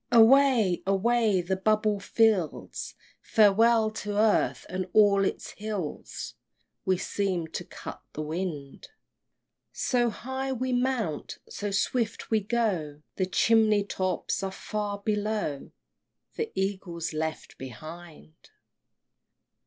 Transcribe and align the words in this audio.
III. 0.11 0.15
Away! 0.19 0.83
away! 0.87 1.41
the 1.41 1.55
bubble 1.55 1.99
fills 1.99 2.95
Farewell 3.21 3.91
to 3.91 4.17
earth 4.17 4.65
and 4.67 4.87
all 4.93 5.23
its 5.23 5.51
hills! 5.51 6.33
We 6.85 6.97
seem 6.97 7.45
to 7.49 7.63
cut 7.63 8.01
the 8.13 8.23
wind! 8.23 8.87
So 9.71 10.09
high 10.09 10.53
we 10.53 10.73
mount, 10.73 11.37
so 11.47 11.69
swift 11.69 12.31
we 12.31 12.39
go, 12.39 13.03
The 13.17 13.27
chimney 13.27 13.83
tops 13.83 14.41
are 14.41 14.51
far 14.51 14.97
below, 14.97 15.69
The 16.35 16.51
Eagle's 16.59 17.13
left 17.13 17.59
behind! 17.59 18.33